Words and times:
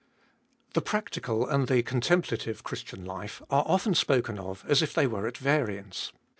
THE 0.73 0.81
practical 0.81 1.47
and 1.47 1.67
the 1.67 1.83
contemplative 1.83 2.63
Christian 2.63 3.05
life 3.05 3.39
are 3.51 3.63
often 3.67 3.93
spoken 3.93 4.39
of 4.39 4.65
as 4.67 4.81
if 4.81 4.95
they 4.95 5.05
were 5.05 5.27
at 5.27 5.37
variance. 5.37 6.11